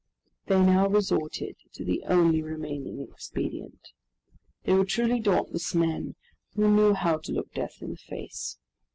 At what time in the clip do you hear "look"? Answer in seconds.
7.31-7.53